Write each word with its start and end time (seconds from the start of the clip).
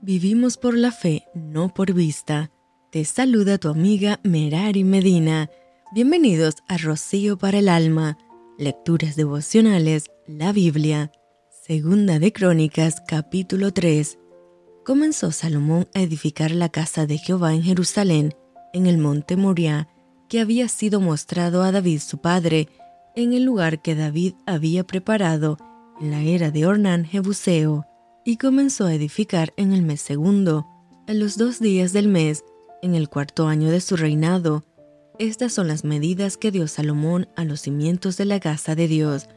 Vivimos 0.00 0.58
por 0.58 0.78
la 0.78 0.92
fe, 0.92 1.24
no 1.34 1.74
por 1.74 1.92
vista. 1.92 2.52
Te 2.92 3.04
saluda 3.04 3.58
tu 3.58 3.68
amiga 3.68 4.20
Merari 4.22 4.84
Medina. 4.84 5.50
Bienvenidos 5.92 6.54
a 6.68 6.76
Rocío 6.76 7.36
para 7.36 7.58
el 7.58 7.68
Alma, 7.68 8.16
Lecturas 8.58 9.16
Devocionales, 9.16 10.04
la 10.28 10.52
Biblia. 10.52 11.10
Segunda 11.50 12.20
de 12.20 12.32
Crónicas, 12.32 13.02
capítulo 13.08 13.72
3. 13.72 14.20
Comenzó 14.84 15.32
Salomón 15.32 15.88
a 15.94 16.00
edificar 16.00 16.52
la 16.52 16.68
casa 16.68 17.04
de 17.04 17.18
Jehová 17.18 17.52
en 17.52 17.64
Jerusalén, 17.64 18.34
en 18.72 18.86
el 18.86 18.98
monte 18.98 19.36
Moriah, 19.36 19.88
que 20.28 20.38
había 20.38 20.68
sido 20.68 21.00
mostrado 21.00 21.64
a 21.64 21.72
David 21.72 21.98
su 21.98 22.18
padre, 22.18 22.68
en 23.16 23.32
el 23.32 23.42
lugar 23.42 23.82
que 23.82 23.96
David 23.96 24.34
había 24.46 24.84
preparado 24.84 25.58
en 26.00 26.12
la 26.12 26.22
era 26.22 26.52
de 26.52 26.66
Ornán 26.66 27.04
Jebuseo 27.04 27.87
y 28.28 28.36
comenzó 28.36 28.84
a 28.84 28.92
edificar 28.92 29.54
en 29.56 29.72
el 29.72 29.80
mes 29.80 30.02
segundo, 30.02 30.66
en 31.06 31.18
los 31.18 31.38
dos 31.38 31.60
días 31.60 31.94
del 31.94 32.08
mes, 32.08 32.44
en 32.82 32.94
el 32.94 33.08
cuarto 33.08 33.46
año 33.46 33.70
de 33.70 33.80
su 33.80 33.96
reinado. 33.96 34.64
Estas 35.18 35.54
son 35.54 35.66
las 35.66 35.82
medidas 35.82 36.36
que 36.36 36.50
dio 36.50 36.68
Salomón 36.68 37.26
a 37.36 37.44
los 37.44 37.62
cimientos 37.62 38.18
de 38.18 38.26
la 38.26 38.38
casa 38.38 38.74
de 38.74 38.86
Dios. 38.86 39.30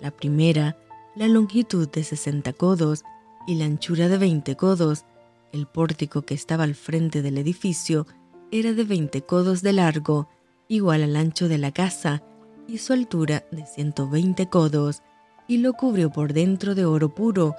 La 0.00 0.10
primera, 0.10 0.76
la 1.14 1.28
longitud 1.28 1.88
de 1.88 2.02
60 2.02 2.52
codos 2.54 3.04
y 3.46 3.54
la 3.54 3.66
anchura 3.66 4.08
de 4.08 4.18
20 4.18 4.56
codos. 4.56 5.04
El 5.52 5.68
pórtico 5.68 6.22
que 6.22 6.34
estaba 6.34 6.64
al 6.64 6.74
frente 6.74 7.22
del 7.22 7.38
edificio 7.38 8.08
era 8.50 8.72
de 8.72 8.82
20 8.82 9.22
codos 9.22 9.62
de 9.62 9.72
largo, 9.72 10.28
igual 10.66 11.04
al 11.04 11.14
ancho 11.14 11.46
de 11.46 11.58
la 11.58 11.70
casa, 11.70 12.24
y 12.66 12.78
su 12.78 12.92
altura 12.92 13.44
de 13.52 13.64
120 13.66 14.48
codos, 14.48 15.00
y 15.46 15.58
lo 15.58 15.74
cubrió 15.74 16.10
por 16.10 16.32
dentro 16.32 16.74
de 16.74 16.84
oro 16.86 17.14
puro, 17.14 17.54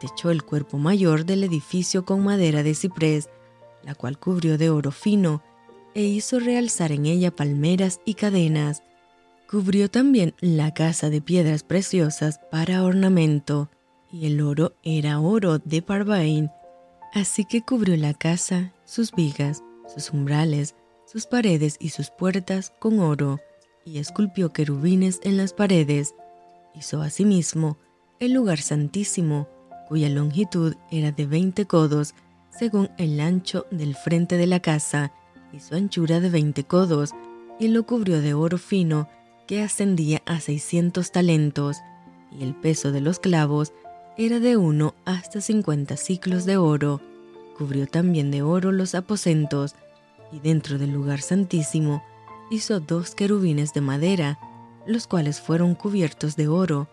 techó 0.00 0.30
el 0.30 0.42
cuerpo 0.42 0.78
mayor 0.78 1.24
del 1.24 1.44
edificio 1.44 2.04
con 2.04 2.24
madera 2.24 2.62
de 2.62 2.74
ciprés, 2.74 3.28
la 3.82 3.94
cual 3.94 4.18
cubrió 4.18 4.58
de 4.58 4.70
oro 4.70 4.90
fino, 4.90 5.42
e 5.94 6.02
hizo 6.02 6.38
realzar 6.38 6.92
en 6.92 7.06
ella 7.06 7.34
palmeras 7.34 8.00
y 8.04 8.14
cadenas. 8.14 8.82
Cubrió 9.48 9.90
también 9.90 10.34
la 10.40 10.74
casa 10.74 11.08
de 11.08 11.20
piedras 11.20 11.62
preciosas 11.62 12.40
para 12.50 12.84
ornamento, 12.84 13.70
y 14.10 14.26
el 14.26 14.40
oro 14.40 14.74
era 14.82 15.20
oro 15.20 15.58
de 15.58 15.82
Parvain. 15.82 16.50
Así 17.14 17.44
que 17.44 17.62
cubrió 17.62 17.96
la 17.96 18.12
casa, 18.12 18.74
sus 18.84 19.12
vigas, 19.12 19.62
sus 19.86 20.10
umbrales, 20.10 20.74
sus 21.06 21.26
paredes 21.26 21.76
y 21.78 21.90
sus 21.90 22.10
puertas 22.10 22.72
con 22.78 22.98
oro, 22.98 23.40
y 23.84 23.98
esculpió 23.98 24.52
querubines 24.52 25.20
en 25.22 25.36
las 25.36 25.52
paredes. 25.52 26.14
Hizo 26.74 27.00
asimismo 27.00 27.78
el 28.18 28.32
lugar 28.32 28.58
santísimo, 28.58 29.48
cuya 29.88 30.08
longitud 30.08 30.74
era 30.90 31.12
de 31.12 31.26
20 31.26 31.66
codos, 31.66 32.14
según 32.50 32.90
el 32.98 33.20
ancho 33.20 33.66
del 33.70 33.94
frente 33.94 34.36
de 34.36 34.46
la 34.46 34.60
casa, 34.60 35.12
y 35.52 35.60
su 35.60 35.74
anchura 35.74 36.20
de 36.20 36.30
20 36.30 36.64
codos, 36.64 37.14
y 37.58 37.68
lo 37.68 37.84
cubrió 37.86 38.20
de 38.20 38.34
oro 38.34 38.58
fino, 38.58 39.08
que 39.46 39.62
ascendía 39.62 40.22
a 40.26 40.40
600 40.40 41.12
talentos, 41.12 41.78
y 42.32 42.42
el 42.42 42.54
peso 42.54 42.92
de 42.92 43.00
los 43.00 43.18
clavos 43.18 43.72
era 44.18 44.40
de 44.40 44.56
uno 44.56 44.94
hasta 45.04 45.40
50 45.40 45.96
ciclos 45.96 46.46
de 46.46 46.56
oro. 46.56 47.00
Cubrió 47.56 47.86
también 47.86 48.30
de 48.30 48.42
oro 48.42 48.72
los 48.72 48.94
aposentos, 48.94 49.74
y 50.32 50.40
dentro 50.40 50.78
del 50.78 50.92
lugar 50.92 51.20
santísimo 51.20 52.02
hizo 52.50 52.80
dos 52.80 53.14
querubines 53.14 53.72
de 53.72 53.80
madera, 53.80 54.38
los 54.86 55.06
cuales 55.06 55.40
fueron 55.40 55.74
cubiertos 55.74 56.36
de 56.36 56.48
oro. 56.48 56.88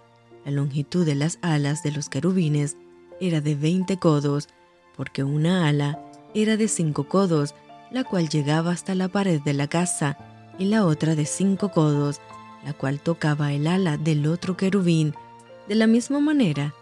La 0.46 0.52
longitud 0.52 1.06
de 1.06 1.16
las 1.16 1.40
alas 1.42 1.84
de 1.84 1.92
los 1.92 2.10
querubines 2.10 2.76
era 3.28 3.40
de 3.40 3.56
20 3.56 3.98
codos, 3.98 4.50
porque 4.98 5.24
una 5.24 5.68
ala 5.68 6.00
era 6.34 6.58
de 6.58 6.68
5 6.68 7.08
codos, 7.08 7.56
la 7.90 8.04
cual 8.04 8.28
llegaba 8.28 8.72
hasta 8.72 8.96
la 8.96 9.08
pared 9.08 9.42
de 9.42 9.54
la 9.54 9.68
casa, 9.68 10.18
y 10.60 10.66
la 10.66 10.86
otra 10.86 11.16
de 11.16 11.26
5 11.26 11.70
codos, 11.70 12.20
la 12.66 12.74
cual 12.74 13.00
tocaba 13.00 13.54
el 13.54 13.68
ala 13.68 13.98
del 13.98 14.28
otro 14.28 14.58
querubín. 14.58 15.16
De 15.68 15.76
la 15.76 15.88
misma 15.88 16.20
manera, 16.20 16.74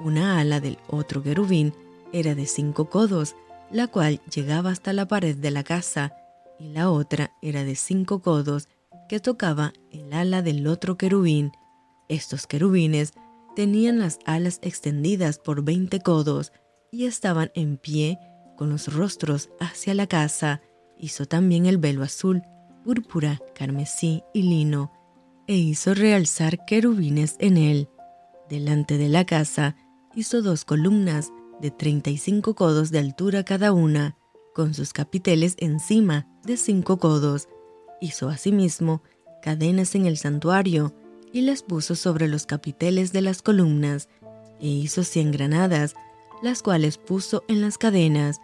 una 0.00 0.40
ala 0.40 0.60
del 0.60 0.78
otro 0.88 1.22
querubín 1.22 1.74
era 2.12 2.34
de 2.34 2.46
5 2.46 2.88
codos, 2.88 3.36
la 3.70 3.86
cual 3.86 4.20
llegaba 4.34 4.70
hasta 4.70 4.92
la 4.92 5.06
pared 5.06 5.36
de 5.36 5.50
la 5.50 5.62
casa, 5.62 6.14
y 6.58 6.68
la 6.70 6.90
otra 6.90 7.32
era 7.42 7.64
de 7.64 7.76
5 7.76 8.22
codos, 8.22 8.68
que 9.08 9.20
tocaba 9.20 9.74
el 9.90 10.10
ala 10.12 10.40
del 10.40 10.66
otro 10.66 10.96
querubín. 10.96 11.52
Estos 12.08 12.46
querubines 12.46 13.12
Tenían 13.54 13.98
las 13.98 14.18
alas 14.24 14.58
extendidas 14.62 15.38
por 15.38 15.62
veinte 15.62 16.00
codos 16.00 16.52
y 16.90 17.04
estaban 17.04 17.50
en 17.54 17.76
pie 17.76 18.18
con 18.56 18.70
los 18.70 18.92
rostros 18.94 19.50
hacia 19.60 19.94
la 19.94 20.06
casa. 20.06 20.62
Hizo 20.98 21.26
también 21.26 21.66
el 21.66 21.78
velo 21.78 22.02
azul, 22.02 22.42
púrpura, 22.84 23.40
carmesí 23.54 24.22
y 24.32 24.42
lino, 24.42 24.92
e 25.46 25.56
hizo 25.56 25.94
realzar 25.94 26.64
querubines 26.64 27.36
en 27.40 27.56
él. 27.56 27.88
Delante 28.48 28.96
de 28.98 29.08
la 29.08 29.24
casa 29.24 29.76
hizo 30.14 30.42
dos 30.42 30.64
columnas 30.64 31.30
de 31.60 31.70
treinta 31.70 32.10
y 32.10 32.18
cinco 32.18 32.54
codos 32.54 32.90
de 32.90 33.00
altura 33.00 33.44
cada 33.44 33.72
una, 33.72 34.16
con 34.54 34.74
sus 34.74 34.92
capiteles 34.92 35.56
encima 35.58 36.26
de 36.44 36.56
cinco 36.56 36.98
codos. 36.98 37.48
Hizo 38.00 38.28
asimismo 38.28 39.02
cadenas 39.42 39.94
en 39.94 40.06
el 40.06 40.16
santuario, 40.16 40.94
y 41.32 41.40
las 41.42 41.62
puso 41.62 41.94
sobre 41.94 42.28
los 42.28 42.46
capiteles 42.46 43.12
de 43.12 43.22
las 43.22 43.42
columnas, 43.42 44.08
e 44.60 44.68
hizo 44.68 45.02
cien 45.02 45.30
granadas, 45.32 45.94
las 46.42 46.62
cuales 46.62 46.98
puso 46.98 47.44
en 47.48 47.60
las 47.60 47.78
cadenas, 47.78 48.40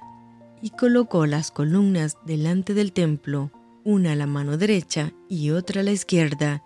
y 0.62 0.70
colocó 0.70 1.26
las 1.26 1.50
columnas 1.50 2.16
delante 2.24 2.74
del 2.74 2.92
templo, 2.92 3.50
una 3.84 4.12
a 4.12 4.16
la 4.16 4.26
mano 4.26 4.56
derecha 4.56 5.12
y 5.28 5.50
otra 5.50 5.82
a 5.82 5.84
la 5.84 5.92
izquierda, 5.92 6.64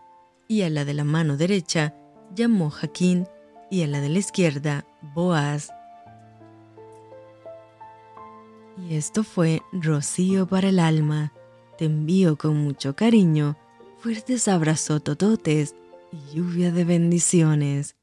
y 0.48 0.62
a 0.62 0.70
la 0.70 0.84
de 0.84 0.94
la 0.94 1.04
mano 1.04 1.36
derecha 1.36 1.94
llamó 2.34 2.70
Jaquín, 2.70 3.26
y 3.70 3.82
a 3.82 3.86
la 3.86 4.00
de 4.00 4.10
la 4.10 4.18
izquierda 4.18 4.84
Boaz. 5.14 5.70
Y 8.78 8.94
esto 8.96 9.24
fue 9.24 9.62
Rocío 9.72 10.46
para 10.46 10.68
el 10.68 10.78
alma. 10.78 11.32
Te 11.78 11.86
envío 11.86 12.36
con 12.36 12.58
mucho 12.58 12.94
cariño, 12.94 13.56
fuertes 13.98 14.46
abrazos 14.46 15.02
tototes 15.02 15.74
lluvia 16.12 16.70
de 16.70 16.84
bendiciones. 16.84 17.96